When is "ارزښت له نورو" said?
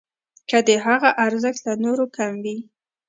1.25-2.05